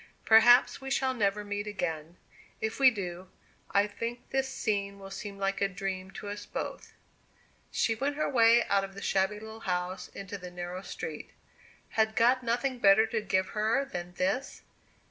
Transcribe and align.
Perhaps 0.25 0.81
we 0.81 0.89
shall 0.89 1.13
never 1.13 1.43
meet 1.43 1.67
again. 1.67 2.17
If 2.59 2.79
we 2.79 2.89
do, 2.89 3.29
I 3.69 3.85
think 3.85 4.31
this 4.31 4.49
scene 4.49 4.97
will 4.97 5.11
seem 5.11 5.37
like 5.37 5.61
a 5.61 5.67
dream 5.67 6.09
to 6.17 6.27
us 6.29 6.43
both." 6.43 6.93
She 7.71 7.93
went 7.93 8.15
her 8.15 8.27
way 8.27 8.63
out 8.63 8.83
of 8.83 8.95
the 8.95 9.01
shabby 9.03 9.39
little 9.39 9.59
house 9.59 10.07
into 10.07 10.39
the 10.39 10.49
narrow 10.49 10.81
street. 10.81 11.29
Had 11.89 12.15
God 12.15 12.41
nothing 12.41 12.79
better 12.79 13.05
to 13.05 13.21
give 13.21 13.49
her 13.49 13.85
than 13.85 14.13
this? 14.15 14.63